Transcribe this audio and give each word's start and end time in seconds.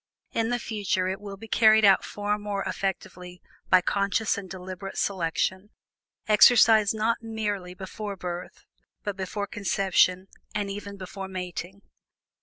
In 0.31 0.49
the 0.49 0.57
future, 0.57 1.07
it 1.07 1.21
will 1.21 1.37
be 1.37 1.47
carried 1.47 1.85
out 1.85 2.03
far 2.03 2.39
more 2.39 2.63
effectively 2.63 3.39
by 3.69 3.81
conscious 3.81 4.35
and 4.35 4.49
deliberate 4.49 4.97
selection, 4.97 5.69
exercised 6.27 6.95
not 6.95 7.21
merely 7.21 7.75
before 7.75 8.15
birth, 8.15 8.65
but 9.03 9.15
before 9.15 9.45
conception 9.45 10.27
and 10.55 10.71
even 10.71 10.97
before 10.97 11.27
mating. 11.27 11.83